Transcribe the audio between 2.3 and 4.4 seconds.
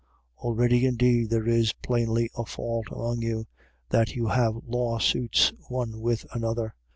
a fault among you, that you